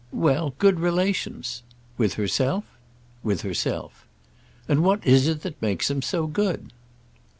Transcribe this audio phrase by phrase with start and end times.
[0.11, 1.61] "Well, good relations!"
[1.95, 2.63] "With herself?"
[3.21, 4.07] "With herself."
[4.67, 6.71] "And what is it that makes them so good?"